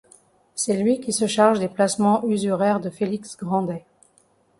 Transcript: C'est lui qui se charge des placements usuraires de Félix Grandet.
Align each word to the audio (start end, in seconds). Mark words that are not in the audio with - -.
C'est 0.55 0.77
lui 0.81 0.99
qui 0.99 1.13
se 1.13 1.27
charge 1.27 1.59
des 1.59 1.67
placements 1.69 2.25
usuraires 2.27 2.79
de 2.79 2.89
Félix 2.89 3.37
Grandet. 3.37 3.85